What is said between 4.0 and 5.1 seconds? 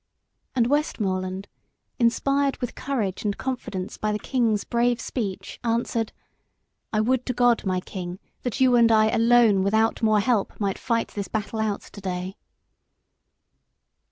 the king's brave